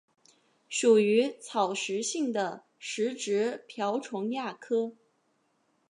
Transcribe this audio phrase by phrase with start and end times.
[0.67, 4.93] 属于草食性的食植瓢虫亚科。